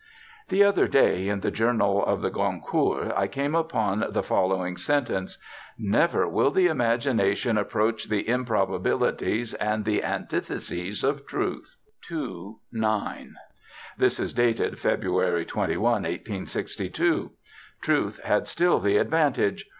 [0.49, 5.37] The other day, in the journal of the Goncourts, I came upon the following sentence:
[5.77, 11.75] "Never will the imagination approach the improbabilities and the antitheses of truth"
[12.11, 13.35] (II, 9).
[13.95, 17.29] This is dated February 21, 1862.
[17.81, 19.65] Truth had still the advantage.